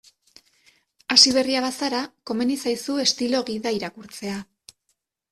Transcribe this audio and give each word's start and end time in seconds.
Hasiberria 1.15 1.59
bazara, 1.65 1.99
komeni 2.31 2.55
zaizu 2.63 2.95
estilo 3.03 3.41
gida 3.51 3.75
irakurtzea. 3.81 4.39